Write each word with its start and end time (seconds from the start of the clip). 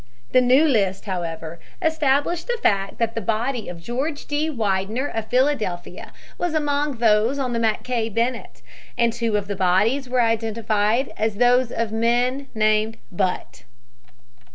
The 0.31 0.41
new 0.41 0.65
list, 0.65 1.05
however, 1.05 1.59
established 1.79 2.47
the 2.47 2.57
fact 2.63 2.97
that 2.97 3.13
the 3.13 3.21
body 3.21 3.69
of 3.69 3.79
George 3.79 4.25
D. 4.25 4.49
Widener, 4.49 5.05
of 5.05 5.27
Philadelphia, 5.27 6.11
was 6.39 6.55
among 6.55 6.97
those 6.97 7.37
on 7.37 7.53
the 7.53 7.59
Mackay 7.59 8.09
Bennett, 8.09 8.63
and 8.97 9.13
two 9.13 9.37
of 9.37 9.45
the 9.47 9.55
bodies 9.55 10.09
were 10.09 10.21
identified 10.23 11.13
as 11.17 11.35
those 11.35 11.71
of 11.71 11.91
men 11.91 12.47
named 12.55 12.97
Butt. 13.11 13.65